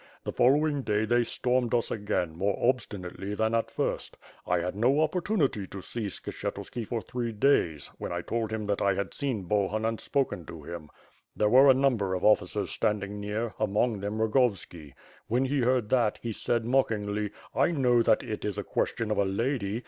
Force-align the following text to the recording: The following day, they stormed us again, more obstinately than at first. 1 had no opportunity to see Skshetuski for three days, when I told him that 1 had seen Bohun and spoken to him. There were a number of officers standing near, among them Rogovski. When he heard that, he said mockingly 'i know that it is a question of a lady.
The 0.23 0.31
following 0.33 0.81
day, 0.81 1.05
they 1.05 1.23
stormed 1.23 1.75
us 1.75 1.91
again, 1.91 2.35
more 2.35 2.57
obstinately 2.59 3.35
than 3.35 3.53
at 3.53 3.69
first. 3.69 4.17
1 4.45 4.59
had 4.59 4.75
no 4.75 4.99
opportunity 4.99 5.67
to 5.67 5.79
see 5.83 6.07
Skshetuski 6.07 6.87
for 6.87 7.03
three 7.03 7.31
days, 7.31 7.91
when 7.99 8.11
I 8.11 8.23
told 8.23 8.51
him 8.51 8.65
that 8.65 8.81
1 8.81 8.95
had 8.95 9.13
seen 9.13 9.43
Bohun 9.43 9.85
and 9.85 9.99
spoken 9.99 10.43
to 10.47 10.63
him. 10.63 10.89
There 11.35 11.49
were 11.49 11.69
a 11.69 11.75
number 11.75 12.15
of 12.15 12.25
officers 12.25 12.71
standing 12.71 13.19
near, 13.19 13.53
among 13.59 13.99
them 13.99 14.17
Rogovski. 14.17 14.95
When 15.27 15.45
he 15.45 15.59
heard 15.59 15.89
that, 15.89 16.17
he 16.23 16.33
said 16.33 16.65
mockingly 16.65 17.29
'i 17.53 17.69
know 17.69 18.01
that 18.01 18.23
it 18.23 18.43
is 18.43 18.57
a 18.57 18.63
question 18.63 19.11
of 19.11 19.19
a 19.19 19.23
lady. 19.25 19.79